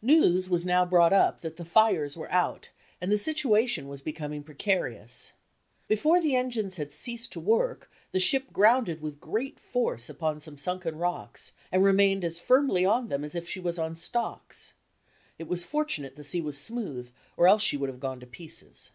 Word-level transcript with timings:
News 0.00 0.48
was 0.48 0.64
now 0.64 0.86
brought 0.86 1.12
up 1.12 1.42
that 1.42 1.56
the 1.58 1.62
fires 1.66 2.16
were 2.16 2.32
out, 2.32 2.70
and 3.02 3.12
the 3.12 3.18
situation 3.18 3.86
was 3.86 4.00
becoming 4.00 4.42
precarious. 4.42 5.32
Before 5.88 6.22
the 6.22 6.34
engines 6.34 6.78
had 6.78 6.90
ceased 6.90 7.32
to 7.32 7.40
work 7.40 7.90
the 8.10 8.18
ship 8.18 8.50
grounded 8.50 9.02
with 9.02 9.20
great 9.20 9.60
force 9.60 10.08
upon 10.08 10.40
some 10.40 10.56
sunken 10.56 10.96
rocks, 10.96 11.52
and 11.70 11.84
remained 11.84 12.24
as 12.24 12.40
firmly 12.40 12.86
on 12.86 12.92
SKETCHES 12.92 12.94
OF 12.94 12.96
TRAVEL 12.96 13.08
them 13.18 13.24
as 13.26 13.34
if 13.34 13.46
she 13.46 13.60
was 13.60 13.78
on 13.78 13.94
stocks. 13.94 14.72
It 15.38 15.48
was 15.48 15.66
fortu 15.66 15.98
nate 15.98 16.16
the 16.16 16.24
sea 16.24 16.40
was 16.40 16.56
smooth 16.56 17.10
or 17.36 17.46
else 17.46 17.62
she 17.62 17.76
would 17.76 17.90
have 17.90 18.00
gone 18.00 18.20
to 18.20 18.26
pieces. 18.26 18.90